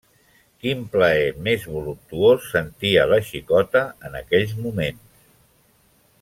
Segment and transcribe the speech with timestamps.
[0.61, 5.25] Quin plaer més voluptuós sentia la xicota en aquells moments!